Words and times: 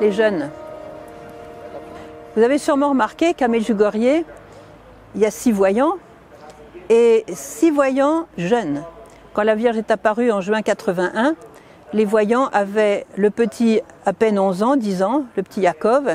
Les 0.00 0.12
jeunes. 0.12 0.50
Vous 2.34 2.42
avez 2.42 2.56
sûrement 2.56 2.88
remarqué 2.88 3.34
qu'à 3.34 3.48
Medjugorje, 3.48 3.96
il 3.96 4.24
y 5.20 5.26
a 5.26 5.30
six 5.30 5.52
voyants 5.52 5.96
et 6.88 7.26
six 7.34 7.70
voyants 7.70 8.26
jeunes. 8.38 8.82
Quand 9.34 9.42
la 9.42 9.54
Vierge 9.54 9.76
est 9.76 9.90
apparue 9.90 10.32
en 10.32 10.40
juin 10.40 10.62
81, 10.62 11.34
les 11.92 12.06
voyants 12.06 12.48
avaient 12.52 13.04
le 13.16 13.30
petit 13.30 13.82
à 14.06 14.14
peine 14.14 14.38
11 14.38 14.62
ans, 14.62 14.76
10 14.76 15.02
ans, 15.02 15.24
le 15.36 15.42
petit 15.42 15.62
Jacob, 15.62 16.08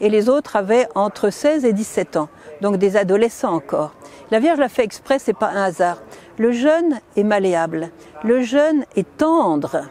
et 0.00 0.08
les 0.10 0.28
autres 0.28 0.56
avaient 0.56 0.88
entre 0.94 1.30
16 1.30 1.64
et 1.64 1.72
17 1.72 2.16
ans, 2.16 2.28
donc 2.60 2.76
des 2.76 2.96
adolescents 2.96 3.54
encore. 3.54 3.94
La 4.30 4.38
Vierge 4.38 4.58
l'a 4.58 4.68
fait 4.68 4.84
exprès, 4.84 5.18
c'est 5.18 5.36
pas 5.36 5.48
un 5.48 5.64
hasard. 5.64 6.02
Le 6.40 6.52
jeune 6.52 7.00
est 7.18 7.22
malléable, 7.22 7.90
le 8.24 8.40
jeune 8.40 8.86
est 8.96 9.18
tendre, 9.18 9.82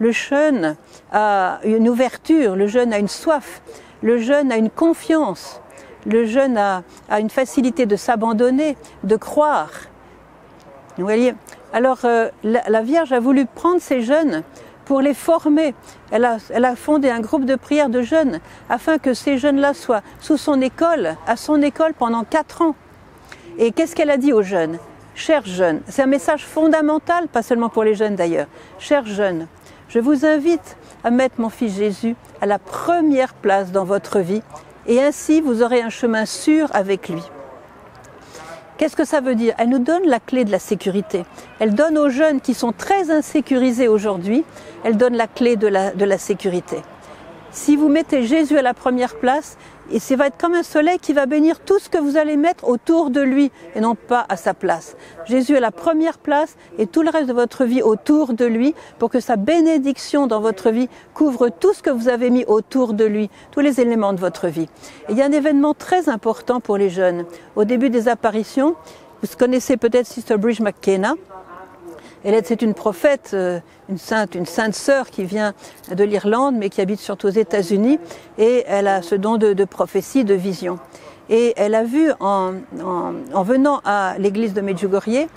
le 0.00 0.10
jeune 0.10 0.74
a 1.12 1.60
une 1.62 1.88
ouverture, 1.88 2.56
le 2.56 2.66
jeune 2.66 2.92
a 2.92 2.98
une 2.98 3.06
soif, 3.06 3.62
le 4.02 4.18
jeune 4.18 4.50
a 4.50 4.56
une 4.56 4.68
confiance, 4.68 5.60
le 6.04 6.26
jeune 6.26 6.58
a, 6.58 6.82
une 7.20 7.30
facilité 7.30 7.86
de 7.86 7.94
s'abandonner, 7.94 8.76
de 9.04 9.14
croire. 9.14 9.70
Vous 10.98 11.04
voyez? 11.04 11.36
Alors 11.72 12.00
euh, 12.04 12.30
la, 12.42 12.68
la, 12.68 12.82
Vierge 12.82 13.12
a 13.12 13.20
voulu 13.20 13.46
prendre 13.46 13.80
ces 13.80 14.02
jeunes 14.02 14.42
pour 14.86 15.00
les 15.00 15.14
former. 15.14 15.72
Elle 16.10 16.24
a, 16.24 16.38
elle 16.50 16.64
a 16.64 16.74
fondé 16.74 17.10
un 17.10 17.20
groupe 17.20 17.44
de 17.44 17.54
prière 17.54 17.90
de 17.90 18.02
jeunes 18.02 18.40
afin 18.68 18.98
que 18.98 19.14
ces 19.14 19.38
jeunes-là 19.38 19.72
soient 19.72 20.02
sous 20.18 20.36
son 20.36 20.60
école, 20.62 21.14
à 21.28 21.36
son 21.36 21.62
école 21.62 21.94
pendant 21.94 22.24
quatre 22.24 22.62
ans. 22.62 22.74
Et 23.58 23.70
qu'est-ce 23.70 23.94
qu'elle 23.94 24.10
a 24.10 24.16
dit 24.16 24.32
aux 24.32 24.42
jeunes? 24.42 24.80
Chers 25.18 25.46
jeunes, 25.46 25.80
c'est 25.88 26.02
un 26.02 26.06
message 26.06 26.44
fondamental, 26.44 27.26
pas 27.26 27.42
seulement 27.42 27.70
pour 27.70 27.84
les 27.84 27.94
jeunes 27.94 28.16
d'ailleurs. 28.16 28.48
Chers 28.78 29.06
jeunes, 29.06 29.46
je 29.88 29.98
vous 29.98 30.26
invite 30.26 30.76
à 31.04 31.10
mettre 31.10 31.40
mon 31.40 31.48
fils 31.48 31.74
Jésus 31.74 32.14
à 32.42 32.46
la 32.46 32.58
première 32.58 33.32
place 33.32 33.72
dans 33.72 33.86
votre 33.86 34.20
vie 34.20 34.42
et 34.86 35.02
ainsi 35.02 35.40
vous 35.40 35.62
aurez 35.62 35.80
un 35.80 35.88
chemin 35.88 36.26
sûr 36.26 36.68
avec 36.74 37.08
lui. 37.08 37.22
Qu'est-ce 38.76 38.94
que 38.94 39.06
ça 39.06 39.22
veut 39.22 39.34
dire? 39.34 39.54
Elle 39.56 39.70
nous 39.70 39.78
donne 39.78 40.04
la 40.04 40.20
clé 40.20 40.44
de 40.44 40.52
la 40.52 40.58
sécurité. 40.58 41.24
Elle 41.60 41.74
donne 41.74 41.96
aux 41.96 42.10
jeunes 42.10 42.42
qui 42.42 42.52
sont 42.52 42.72
très 42.72 43.10
insécurisés 43.10 43.88
aujourd'hui, 43.88 44.44
elle 44.84 44.98
donne 44.98 45.16
la 45.16 45.28
clé 45.28 45.56
de 45.56 45.66
la, 45.66 45.92
de 45.92 46.04
la 46.04 46.18
sécurité. 46.18 46.82
Si 47.50 47.76
vous 47.76 47.88
mettez 47.88 48.24
Jésus 48.24 48.58
à 48.58 48.62
la 48.62 48.74
première 48.74 49.16
place, 49.16 49.56
et 49.90 49.98
ça 50.00 50.16
va 50.16 50.26
être 50.26 50.36
comme 50.36 50.54
un 50.54 50.62
soleil 50.62 50.98
qui 50.98 51.12
va 51.12 51.26
bénir 51.26 51.60
tout 51.60 51.78
ce 51.78 51.88
que 51.88 51.98
vous 51.98 52.16
allez 52.16 52.36
mettre 52.36 52.68
autour 52.68 53.10
de 53.10 53.20
lui 53.20 53.52
et 53.74 53.80
non 53.80 53.94
pas 53.94 54.26
à 54.28 54.36
sa 54.36 54.52
place. 54.52 54.96
Jésus 55.26 55.56
à 55.56 55.60
la 55.60 55.70
première 55.70 56.18
place 56.18 56.56
et 56.78 56.86
tout 56.86 57.02
le 57.02 57.10
reste 57.10 57.28
de 57.28 57.32
votre 57.32 57.64
vie 57.64 57.82
autour 57.82 58.32
de 58.32 58.44
lui 58.44 58.74
pour 58.98 59.10
que 59.10 59.20
sa 59.20 59.36
bénédiction 59.36 60.26
dans 60.26 60.40
votre 60.40 60.70
vie 60.70 60.88
couvre 61.14 61.48
tout 61.48 61.72
ce 61.72 61.82
que 61.82 61.90
vous 61.90 62.08
avez 62.08 62.30
mis 62.30 62.44
autour 62.46 62.94
de 62.94 63.04
lui, 63.04 63.30
tous 63.52 63.60
les 63.60 63.80
éléments 63.80 64.12
de 64.12 64.20
votre 64.20 64.48
vie. 64.48 64.68
Il 65.08 65.16
y 65.16 65.22
a 65.22 65.26
un 65.26 65.32
événement 65.32 65.74
très 65.74 66.08
important 66.08 66.60
pour 66.60 66.76
les 66.76 66.90
jeunes. 66.90 67.24
Au 67.54 67.64
début 67.64 67.90
des 67.90 68.08
apparitions, 68.08 68.74
vous 69.22 69.28
connaissez 69.38 69.76
peut-être 69.76 70.06
Sister 70.06 70.36
Bridge 70.36 70.60
McKenna. 70.60 71.14
Elle 72.26 72.44
c'est 72.44 72.60
une 72.60 72.74
prophète, 72.74 73.30
euh, 73.34 73.60
une 73.88 73.98
sainte, 73.98 74.34
une 74.34 74.46
sainte 74.46 74.74
sœur 74.74 75.10
qui 75.10 75.22
vient 75.22 75.54
de 75.94 76.02
l'Irlande, 76.02 76.56
mais 76.56 76.70
qui 76.70 76.80
habite 76.80 76.98
surtout 76.98 77.28
aux 77.28 77.30
États-Unis, 77.30 78.00
et 78.36 78.64
elle 78.66 78.88
a 78.88 79.00
ce 79.00 79.14
don 79.14 79.36
de, 79.36 79.64
prophétie, 79.64 80.24
de 80.24 80.34
vision. 80.34 80.80
Et 81.30 81.54
elle 81.56 81.76
a 81.76 81.84
vu 81.84 82.10
en, 82.18 82.54
en, 82.84 83.12
en 83.32 83.42
venant 83.44 83.80
à 83.84 84.16
l'église 84.18 84.54
de 84.54 84.60
Medjugorje, 84.60 85.28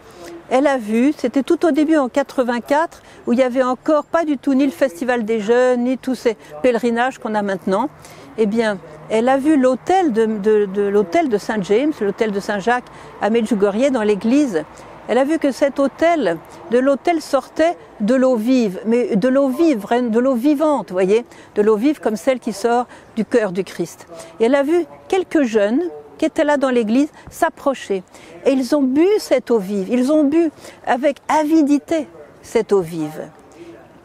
elle 0.49 0.65
a 0.65 0.79
vu, 0.79 1.13
c'était 1.15 1.43
tout 1.43 1.63
au 1.63 1.69
début 1.69 1.95
en 1.95 2.09
84, 2.09 3.03
où 3.27 3.33
il 3.33 3.39
y 3.39 3.43
avait 3.43 3.61
encore 3.61 4.05
pas 4.05 4.25
du 4.25 4.39
tout 4.39 4.55
ni 4.55 4.65
le 4.65 4.71
festival 4.71 5.23
des 5.23 5.41
jeunes, 5.41 5.83
ni 5.83 5.99
tous 5.99 6.15
ces 6.15 6.37
pèlerinages 6.63 7.19
qu'on 7.19 7.35
a 7.35 7.44
maintenant. 7.44 7.91
Eh 8.39 8.47
bien, 8.47 8.79
elle 9.11 9.29
a 9.29 9.38
vu 9.38 9.57
l'hôtel 9.59 10.11
de 10.11 10.89
l'hôtel 10.89 11.29
de 11.29 11.38
Saint 11.38 11.61
James, 11.61 11.91
l'hôtel 12.01 12.31
de 12.31 12.39
Saint 12.39 12.57
Jacques 12.57 12.88
à 13.22 13.29
Medjugorje 13.29 13.91
dans 13.91 14.01
l'église, 14.01 14.63
elle 15.09 15.18
a 15.18 15.24
vu 15.24 15.40
que 15.40 15.52
cet 15.52 15.80
hôtel, 15.80 16.38
de 16.70 16.78
l'hôtel 16.78 17.20
sortait 17.20 17.75
de 18.00 18.14
l'eau 18.14 18.36
vive, 18.36 18.80
mais 18.86 19.16
de 19.16 19.28
l'eau 19.28 19.50
vive, 19.50 19.84
de 19.90 20.20
l'eau 20.20 20.36
vivante, 20.36 20.92
voyez, 20.92 21.25
de 21.56 21.64
l'eau 21.64 21.78
vive 21.78 22.00
comme 22.00 22.16
celle 22.16 22.40
qui 22.40 22.53
sort 22.53 22.86
du 23.16 23.25
cœur 23.25 23.52
du 23.52 23.64
Christ. 23.64 24.06
Et 24.40 24.46
elle 24.46 24.53
a 24.53 24.62
vu 24.62 24.86
quelques 25.08 25.42
jeunes 25.42 25.81
qui 26.20 26.25
étaient 26.25 26.44
là 26.44 26.58
dans 26.58 26.70
l'église 26.70 27.09
s'approcher. 27.31 28.03
Et 28.46 28.52
ils 28.52 28.75
ont 28.75 28.84
bu 28.84 29.08
cette 29.18 29.50
eau 29.50 29.58
vive, 29.58 29.90
ils 29.90 30.12
ont 30.12 30.25
bu 30.25 30.52
avec 30.86 31.18
avidité 31.28 32.08
cette 32.44 32.72
eau 32.72 32.81
vive. 32.81 33.30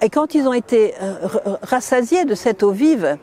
Et 0.00 0.08
quand 0.08 0.34
ils 0.34 0.48
ont 0.48 0.54
été 0.54 0.94
rassasiés 1.60 2.24
de 2.24 2.34
cette 2.34 2.62
eau 2.62 2.70
vive, 2.70 3.18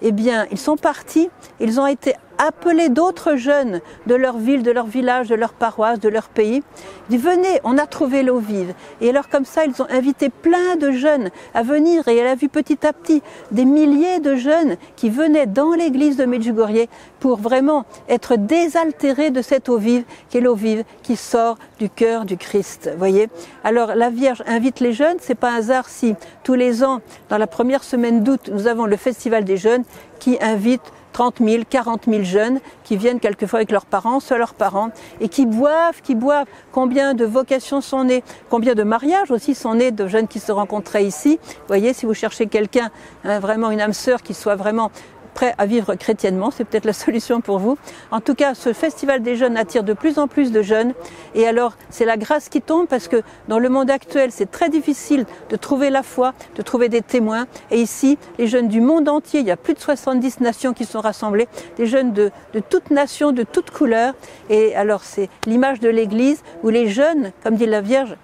eh 0.00 0.12
bien, 0.12 0.46
ils 0.50 0.58
sont 0.58 0.76
partis, 0.76 1.28
ils 1.60 1.78
ont 1.78 1.86
été 1.86 2.14
appeler 2.42 2.88
d'autres 2.88 3.36
jeunes 3.36 3.80
de 4.06 4.14
leur 4.16 4.36
ville, 4.36 4.64
de 4.64 4.72
leur 4.72 4.86
village, 4.86 5.28
de 5.28 5.36
leur 5.36 5.52
paroisse, 5.52 6.00
de 6.00 6.08
leur 6.08 6.28
pays. 6.28 6.62
Ils 7.08 7.18
venez, 7.18 7.60
on 7.62 7.78
a 7.78 7.86
trouvé 7.86 8.24
l'eau 8.24 8.38
vive. 8.38 8.74
Et 9.00 9.10
alors 9.10 9.28
comme 9.28 9.44
ça, 9.44 9.64
ils 9.64 9.80
ont 9.80 9.86
invité 9.88 10.28
plein 10.28 10.76
de 10.76 10.90
jeunes 10.90 11.30
à 11.54 11.62
venir 11.62 12.08
et 12.08 12.16
elle 12.16 12.26
a 12.26 12.34
vu 12.34 12.48
petit 12.48 12.84
à 12.84 12.92
petit 12.92 13.22
des 13.52 13.64
milliers 13.64 14.18
de 14.18 14.34
jeunes 14.34 14.76
qui 14.96 15.08
venaient 15.08 15.46
dans 15.46 15.72
l'église 15.72 16.16
de 16.16 16.24
Medjugorje 16.24 16.88
pour 17.20 17.38
vraiment 17.38 17.84
être 18.08 18.34
désaltérés 18.36 19.30
de 19.30 19.40
cette 19.40 19.68
eau 19.68 19.78
vive, 19.78 20.04
qui 20.28 20.38
est 20.38 20.40
l'eau 20.40 20.56
vive 20.56 20.82
qui 21.04 21.14
sort 21.14 21.58
du 21.78 21.88
cœur 21.88 22.24
du 22.24 22.36
Christ. 22.36 22.90
Voyez 22.98 23.28
Alors 23.62 23.94
la 23.94 24.10
Vierge 24.10 24.42
invite 24.48 24.80
les 24.80 24.92
jeunes, 24.92 25.16
c'est 25.20 25.36
pas 25.36 25.52
un 25.52 25.56
hasard 25.56 25.88
si 25.88 26.16
tous 26.42 26.54
les 26.54 26.82
ans, 26.82 27.00
dans 27.28 27.38
la 27.38 27.46
première 27.46 27.84
semaine 27.84 28.24
d'août, 28.24 28.50
nous 28.52 28.66
avons 28.66 28.86
le 28.86 28.96
festival 28.96 29.44
des 29.44 29.56
jeunes 29.56 29.84
qui 30.18 30.38
invite 30.40 30.82
30 31.12 31.38
000, 31.44 31.62
40 31.68 32.04
000 32.08 32.24
jeunes 32.24 32.60
qui 32.84 32.96
viennent 32.96 33.20
quelquefois 33.20 33.58
avec 33.58 33.70
leurs 33.70 33.86
parents, 33.86 34.20
seuls 34.20 34.38
leurs 34.38 34.54
parents, 34.54 34.90
et 35.20 35.28
qui 35.28 35.46
boivent, 35.46 36.00
qui 36.02 36.14
boivent. 36.14 36.46
Combien 36.72 37.14
de 37.14 37.24
vocations 37.24 37.80
sont 37.80 38.04
nées, 38.04 38.24
combien 38.50 38.74
de 38.74 38.82
mariages 38.82 39.30
aussi 39.30 39.54
sont 39.54 39.74
nés 39.74 39.90
de 39.90 40.06
jeunes 40.06 40.28
qui 40.28 40.40
se 40.40 40.52
rencontraient 40.52 41.04
ici? 41.04 41.38
Vous 41.42 41.66
voyez, 41.68 41.92
si 41.92 42.06
vous 42.06 42.14
cherchez 42.14 42.46
quelqu'un, 42.46 42.90
hein, 43.24 43.38
vraiment 43.38 43.70
une 43.70 43.80
âme 43.80 43.92
sœur 43.92 44.22
qui 44.22 44.34
soit 44.34 44.56
vraiment 44.56 44.90
prêt 45.34 45.54
à 45.58 45.66
vivre 45.66 45.94
chrétiennement, 45.94 46.50
c'est 46.50 46.64
peut-être 46.64 46.84
la 46.84 46.92
solution 46.92 47.40
pour 47.40 47.58
vous. 47.58 47.78
En 48.10 48.20
tout 48.20 48.34
cas, 48.34 48.54
ce 48.54 48.72
festival 48.72 49.22
des 49.22 49.36
jeunes 49.36 49.56
attire 49.56 49.82
de 49.82 49.92
plus 49.92 50.18
en 50.18 50.28
plus 50.28 50.52
de 50.52 50.62
jeunes. 50.62 50.94
Et 51.34 51.46
alors, 51.46 51.74
c'est 51.90 52.04
la 52.04 52.16
grâce 52.16 52.48
qui 52.48 52.60
tombe 52.60 52.86
parce 52.86 53.08
que 53.08 53.22
dans 53.48 53.58
le 53.58 53.68
monde 53.68 53.90
actuel, 53.90 54.30
c'est 54.32 54.50
très 54.50 54.68
difficile 54.68 55.26
de 55.50 55.56
trouver 55.56 55.90
la 55.90 56.02
foi, 56.02 56.34
de 56.56 56.62
trouver 56.62 56.88
des 56.88 57.02
témoins. 57.02 57.46
Et 57.70 57.80
ici, 57.80 58.18
les 58.38 58.46
jeunes 58.46 58.68
du 58.68 58.80
monde 58.80 59.08
entier, 59.08 59.40
il 59.40 59.46
y 59.46 59.50
a 59.50 59.56
plus 59.56 59.74
de 59.74 59.80
70 59.80 60.40
nations 60.40 60.72
qui 60.72 60.84
sont 60.84 61.00
rassemblées, 61.00 61.48
des 61.76 61.86
jeunes 61.86 62.12
de, 62.12 62.30
de 62.52 62.60
toutes 62.60 62.90
nations, 62.90 63.32
de 63.32 63.42
toutes 63.42 63.70
couleurs. 63.70 64.14
Et 64.50 64.74
alors, 64.74 65.04
c'est 65.04 65.28
l'image 65.46 65.80
de 65.80 65.88
l'Église 65.88 66.42
où 66.62 66.68
les 66.68 66.88
jeunes, 66.88 67.32
comme 67.42 67.56
dit 67.56 67.66
la 67.66 67.80
Vierge, 67.80 68.16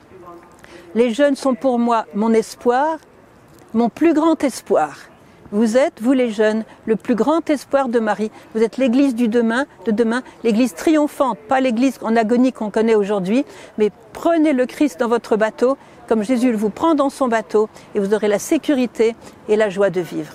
les 0.95 1.13
jeunes 1.13 1.37
sont 1.37 1.55
pour 1.55 1.79
moi 1.79 2.07
mon 2.15 2.33
espoir, 2.33 2.99
mon 3.75 3.89
plus 3.89 4.15
grand 4.15 4.43
espoir. 4.43 4.97
Vous 5.51 5.79
êtes, 5.79 6.03
vous 6.03 6.13
les 6.13 6.31
jeunes, 6.31 6.65
le 6.85 6.95
plus 6.97 7.15
grand 7.15 7.49
espoir 7.49 7.89
de 7.89 7.99
Marie. 8.01 8.31
Vous 8.55 8.63
êtes 8.63 8.77
l'église 8.77 9.15
du 9.15 9.29
demain, 9.29 9.65
de 9.87 9.93
demain, 9.93 10.23
l'église 10.45 10.75
triomphante, 10.75 11.39
pas 11.39 11.61
l'église 11.61 11.99
en 12.03 12.17
agonie 12.17 12.53
qu'on 12.53 12.71
connaît 12.71 12.95
aujourd'hui, 12.95 13.47
mais 13.79 13.91
prenez 14.13 14.53
le 14.53 14.67
Christ 14.67 15.01
dans 15.01 15.09
votre 15.09 15.37
bateau, 15.37 15.79
comme 16.07 16.23
Jésus 16.23 16.53
vous 16.53 16.69
prend 16.69 16.95
dans 16.95 17.09
son 17.09 17.29
bateau, 17.29 17.71
et 17.95 17.99
vous 17.99 18.13
aurez 18.13 18.29
la 18.29 18.39
sécurité 18.39 19.17
et 19.49 19.57
la 19.57 19.71
joie 19.71 19.89
de 19.89 20.03
vivre. 20.03 20.35